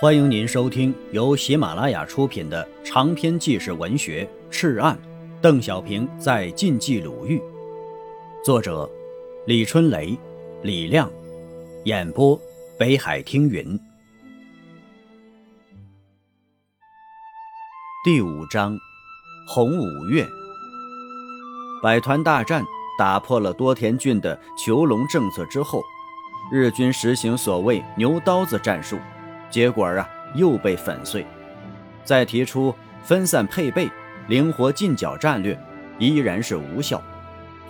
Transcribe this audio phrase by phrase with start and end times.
[0.00, 4.96] 欢迎您收听由喜马拉雅出品的长篇纪实文学《赤案》，
[5.40, 7.42] 邓小平在晋冀鲁豫，
[8.44, 8.88] 作者
[9.44, 10.16] 李春雷、
[10.62, 11.10] 李亮，
[11.84, 12.40] 演播
[12.78, 13.76] 北海听云。
[18.04, 18.78] 第五章，
[19.48, 20.24] 红五月，
[21.82, 22.64] 百团大战
[22.96, 25.82] 打破了多田郡的囚笼政策之后，
[26.52, 28.96] 日军实行所谓“牛刀子”战术。
[29.50, 31.26] 结果啊，又被粉碎。
[32.04, 33.88] 再提出分散配备、
[34.28, 35.58] 灵活进剿战略，
[35.98, 37.02] 依然是无效。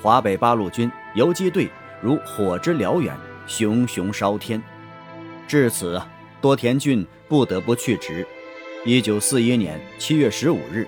[0.00, 1.68] 华北八路军游击队
[2.00, 4.62] 如火之燎原，熊熊烧天。
[5.46, 6.00] 至此，
[6.40, 8.26] 多田骏不得不去职。
[8.84, 10.86] 一九四一年七月十五日，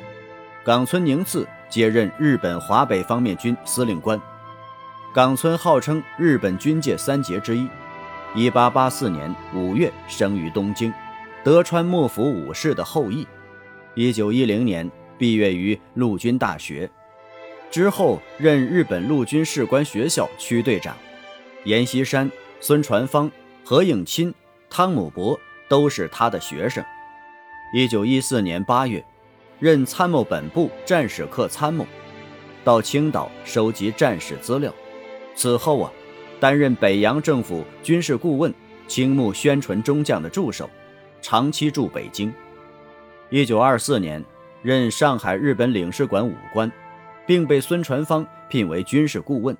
[0.64, 4.20] 冈村宁次接任日本华北方面军司令官。
[5.12, 7.68] 冈村号称日本军界三杰之一。
[8.32, 10.92] 一八八四年五月生于东京，
[11.42, 13.26] 德川幕府武士的后裔。
[13.96, 16.88] 一九一零年毕业于陆军大学，
[17.72, 20.96] 之后任日本陆军士官学校区队长。
[21.64, 23.28] 阎锡山、孙传芳、
[23.64, 24.32] 何应钦、
[24.70, 26.84] 汤姆伯都是他的学生。
[27.74, 29.04] 一九一四年八月，
[29.58, 31.84] 任参谋本部战史课参谋，
[32.62, 34.72] 到青岛收集战史资料。
[35.34, 35.90] 此后啊。
[36.40, 38.52] 担任北洋政府军事顾问、
[38.88, 40.68] 青木宣纯中将的助手，
[41.20, 42.32] 长期驻北京。
[43.28, 44.24] 一九二四年，
[44.62, 46.72] 任上海日本领事馆武官，
[47.26, 49.56] 并被孙传芳聘为军事顾问。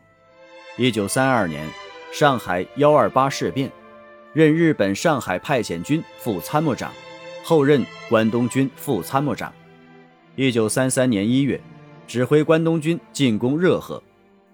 [0.78, 1.69] 一九三二年，
[2.12, 3.70] 上海幺二八事变，
[4.33, 6.91] 任日本上海派遣军副参谋长，
[7.44, 9.53] 后任关东军副参谋长。
[10.34, 11.61] 一九三三年一月，
[12.06, 14.03] 指挥关东军进攻热河。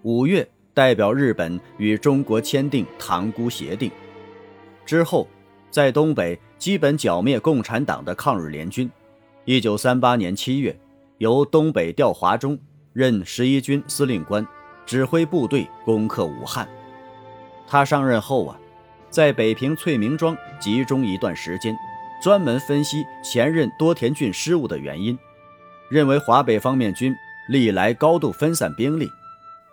[0.01, 0.45] 五月。
[0.77, 3.89] 代表日本与中国签订《塘沽协定》
[4.85, 5.27] 之后，
[5.71, 8.87] 在东北基本剿灭共产党的抗日联军。
[9.45, 10.79] 一九三八年七月，
[11.17, 12.59] 由东北调华中，
[12.93, 14.45] 任十一军司令官，
[14.85, 16.69] 指挥部队攻克武汉。
[17.65, 18.55] 他上任后啊，
[19.09, 21.75] 在北平翠明庄集中一段时间，
[22.21, 25.17] 专门分析前任多田骏失误的原因，
[25.89, 27.15] 认为华北方面军
[27.49, 29.09] 历来高度分散兵力。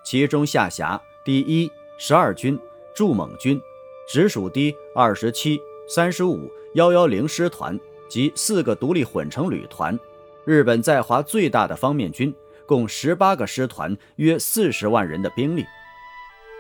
[0.04, 2.58] 其中下辖第一十二军
[2.94, 3.60] 驻蒙军，
[4.06, 7.78] 直属第二十七、三十五、幺幺零师团
[8.08, 9.98] 及四个独立混成旅团，
[10.44, 12.32] 日本在华最大的方面军，
[12.66, 15.64] 共十八个师团，约四十万人的兵力。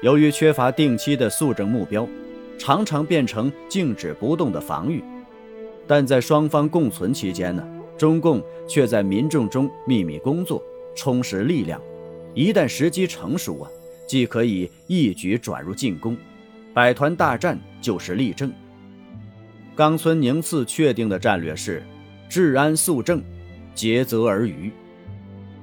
[0.02, 2.08] 由于缺乏定期的肃正目标，
[2.58, 5.04] 常常变成静止不动的防御。
[5.86, 7.62] 但在双方共存期间呢，
[7.98, 10.62] 中共却在民众中秘密工作，
[10.94, 11.80] 充实力量。
[12.34, 13.70] 一旦时机成熟啊，
[14.06, 16.16] 既可以一举转入进攻，
[16.72, 18.52] 百团大战就是例证。
[19.76, 21.82] 冈村宁次确定的战略是
[22.28, 23.22] 治安肃正，
[23.74, 24.70] 竭泽而渔。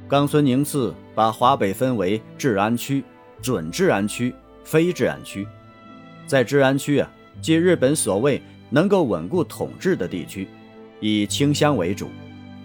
[0.07, 3.03] 冈村宁次把华北分为治安区、
[3.41, 4.33] 准治安区、
[4.63, 5.45] 非治安区。
[6.25, 7.11] 在治安区啊，
[7.41, 10.47] 即日本所谓能够稳固统治的地区，
[10.99, 12.09] 以清乡为主，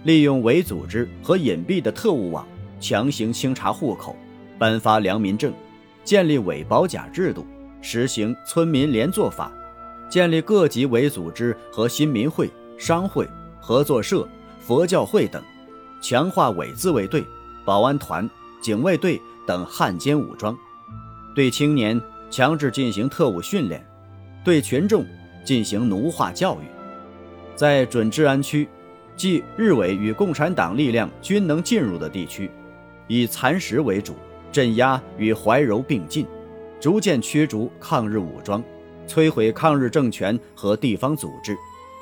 [0.04, 2.46] 利用伪组织和隐蔽的特务网。
[2.78, 4.16] 强行清查户口，
[4.58, 5.52] 颁发良民证，
[6.04, 7.46] 建立伪保甲制度，
[7.80, 9.52] 实行村民连坐法，
[10.08, 13.28] 建立各级伪组织和新民会、商会、
[13.60, 14.28] 合作社、
[14.60, 15.42] 佛教会等，
[16.00, 17.24] 强化伪自卫队、
[17.64, 18.28] 保安团、
[18.60, 20.56] 警卫队等汉奸武装，
[21.34, 22.00] 对青年
[22.30, 23.84] 强制进行特务训练，
[24.44, 25.04] 对群众
[25.44, 26.64] 进行奴化教育，
[27.54, 28.68] 在准治安区，
[29.16, 32.50] 即日伪与共产党力量均能进入的地区。
[33.08, 34.14] 以蚕食为主，
[34.50, 36.26] 镇压与怀柔并进，
[36.80, 38.62] 逐渐驱逐抗日武装，
[39.06, 41.56] 摧毁抗日政权和地方组织，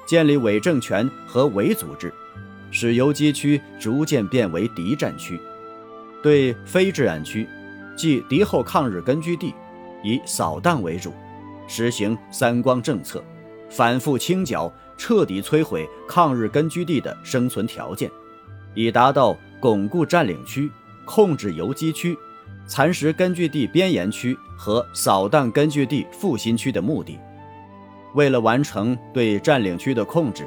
[0.06, 2.12] 建立伪政权和伪组织，
[2.70, 5.38] 使游击区逐渐变为敌占区。
[6.22, 7.46] 对非治安区，
[7.96, 9.54] 即敌后抗日根据地，
[10.02, 11.12] 以扫荡为主，
[11.68, 13.22] 实行三光政策，
[13.68, 18.10] 反复清剿，彻底摧毁抗日根据地的生存条件，
[18.74, 20.70] 以达到巩固占领区。
[21.04, 22.16] 控制游击区、
[22.66, 27.18] 蚕食根据地边沿区和扫荡根据地复兴区的目的。
[28.14, 30.46] 为了完成对占领区的控制，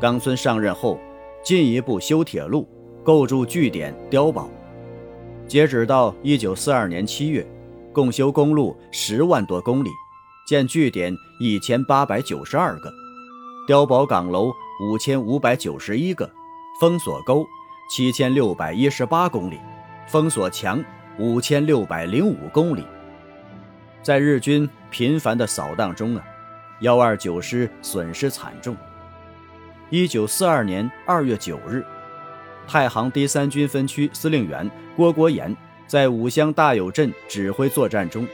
[0.00, 1.00] 冈村上任后
[1.42, 2.68] 进一步修铁路，
[3.02, 4.50] 构筑据点碉堡。
[5.48, 7.46] 截止到一九四二年七月，
[7.92, 9.88] 共修公路十万多公里，
[10.46, 12.92] 建据点一千八百九十二个，
[13.66, 14.52] 碉堡岗楼
[14.82, 16.30] 五千五百九十一个，
[16.80, 17.46] 封锁沟
[17.88, 19.58] 七千六百一十八公里。
[20.06, 20.82] 封锁墙
[21.18, 22.84] 五千六百零五公里，
[24.02, 26.24] 在日军频繁的扫荡中啊，
[26.80, 28.76] 幺二九师损失惨重。
[29.90, 31.84] 一九四二年二月九日，
[32.66, 35.56] 太行第三军分区司令员郭国炎
[35.86, 38.26] 在五乡大有镇指挥作战中，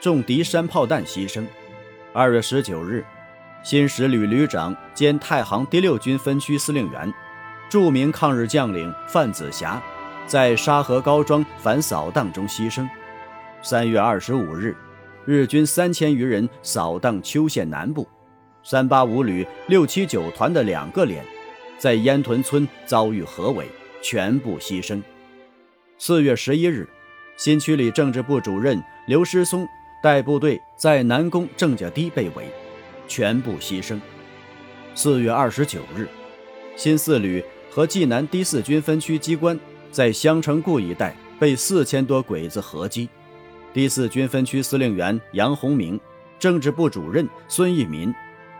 [0.00, 1.44] 中敌山炮弹牺牲。
[2.12, 3.04] 二月十九日，
[3.62, 7.12] 新十旅旅长兼太行第六军分区司令员、
[7.68, 9.80] 著名抗日将领范子霞，
[10.30, 12.88] 在沙河高庄反扫荡中牺牲。
[13.62, 14.76] 三月二十五日，
[15.24, 18.06] 日军三千余人扫荡邱县南部。
[18.62, 21.24] 三八五旅六七九团的两个连，
[21.78, 23.66] 在烟屯村遭遇合围，
[24.00, 25.02] 全部牺牲。
[25.98, 26.88] 四月十一日，
[27.36, 29.66] 新区里政治部主任刘师松
[30.00, 32.44] 带部队在南宫郑家堤被围，
[33.08, 33.98] 全部牺牲。
[34.94, 36.06] 四月二十九日，
[36.76, 39.58] 新四旅和济南第四军分区机关
[39.90, 43.08] 在襄城固一带被四千多鬼子合击，
[43.72, 45.98] 第四军分区司令员杨洪明，
[46.38, 48.12] 政治部主任孙一民。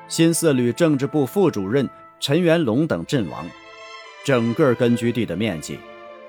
[0.08, 1.88] 新四旅政治部副主任
[2.18, 3.48] 陈元龙等阵亡，
[4.24, 5.78] 整个根据地的面积，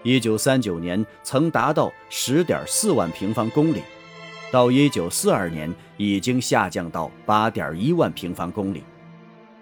[0.04, 3.82] 一九三九年曾达到十点四万平方公里，
[4.52, 8.84] 到一九四二年已经下降到八点一万平方公里。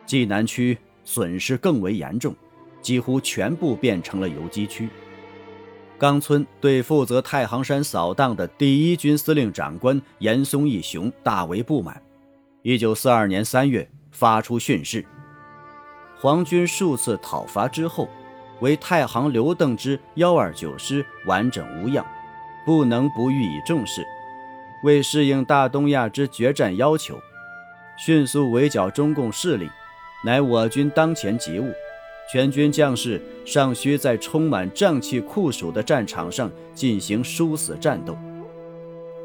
[0.05, 2.35] 济南区损失更为严重，
[2.81, 4.89] 几乎全部变成了游击区。
[5.99, 12.01] 冈村对负责太行山扫荡的第一军司令长官严嵩义雄大为不满。
[12.63, 13.87] 一九四二年三月。
[14.11, 15.05] 发出训示：
[16.19, 18.09] 皇军数次讨伐之后，
[18.59, 22.03] 为太行刘邓之幺二九师完整无恙，
[22.65, 24.03] 不能不予以重视。
[24.83, 27.17] 为适应大东亚之决战要求，
[27.97, 29.69] 迅速围剿中共势力，
[30.25, 31.71] 乃我军当前急务。
[32.31, 38.17] 全军将士尚需在充满瘴气酷暑的战场上进行殊死战斗。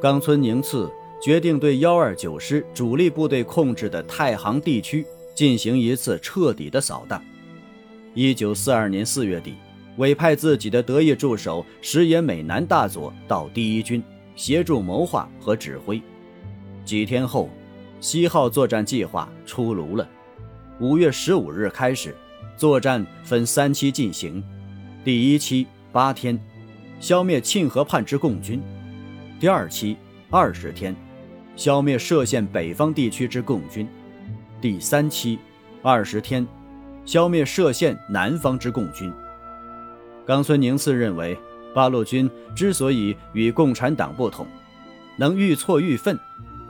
[0.00, 0.90] 冈村宁次。
[1.22, 7.22] 决定对幺二九师主力部队控制的太行地区进行一次彻底的扫荡。
[8.12, 9.54] 一九四二年四月底，
[9.96, 14.02] 委派自己的得意助手石野美男大佐到第一军
[14.36, 16.02] 协助谋划和指挥。
[16.84, 17.48] 几天后，
[18.00, 20.06] 西号作战计划出炉了。
[20.78, 22.14] 五月十五日开始，
[22.56, 24.42] 作战分三期进行。
[25.04, 26.38] 第一期八天，
[27.00, 28.58] 消灭沁河畔之共军；
[29.38, 29.96] 第二期
[30.30, 30.94] 二十天。
[31.56, 33.86] 消灭歙县北方地区之共军，
[34.60, 35.38] 第三期，
[35.84, 36.44] 二十天，
[37.04, 39.12] 消灭歙县南方之共军。
[40.26, 41.38] 冈村宁次认为，
[41.72, 44.44] 八路军之所以与共产党不同，
[45.16, 46.18] 能愈挫愈奋，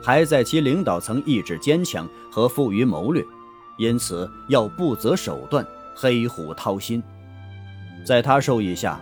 [0.03, 3.25] 还在其领导层意志坚强和富于谋略，
[3.79, 5.65] 因此要不择手段，
[5.95, 7.01] 黑虎掏心。
[8.03, 9.01] 在他授意下，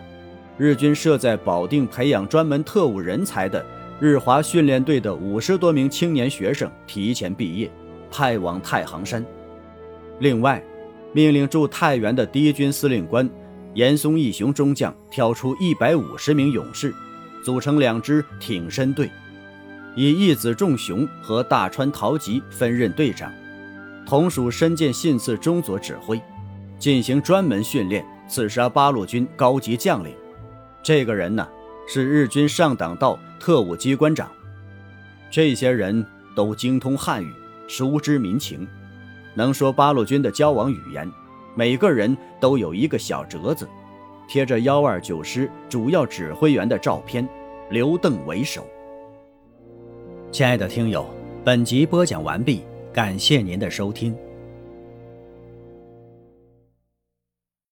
[0.57, 3.65] 日军设在保定培养专门特务人才的。
[3.99, 7.71] 日华训练队的五十多名青年学生提前毕业，
[8.11, 9.25] 派往太行山。
[10.19, 10.61] 另外，
[11.13, 13.29] 命令驻太原的第一军司令官
[13.75, 16.93] 严嵩义雄中将挑出一百五十名勇士，
[17.45, 19.09] 组成两支挺身队，
[19.95, 23.31] 以义子重雄和大川桃吉分任队长，
[24.05, 26.21] 同属深见信次中佐指挥，
[26.83, 30.13] 进行专门训练，刺杀八路军高级将领。
[30.83, 31.47] 这个人呢？
[31.87, 34.29] 是日军上党道特务机关长，
[35.31, 37.31] 这些人都精通汉语，
[37.69, 38.67] 熟知民情，
[39.33, 41.09] 能说八路军的交往语言。
[41.55, 43.65] 每个人都有一个小折子，
[44.27, 47.25] 贴着幺二九师主要指挥员的照片，
[47.69, 48.67] 刘邓为首。
[50.33, 51.05] 亲爱的听友，
[51.45, 54.13] 本集播讲完毕，感谢您的收听。